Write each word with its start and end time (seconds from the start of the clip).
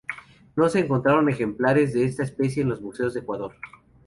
No 0.55 0.67
se 0.67 0.79
encontraron 0.79 1.29
ejemplares 1.29 1.93
de 1.93 2.05
esta 2.05 2.23
especie 2.23 2.63
en 2.63 2.69
los 2.69 2.81
museos 2.81 3.13
del 3.13 3.21
Ecuador. 3.21 3.53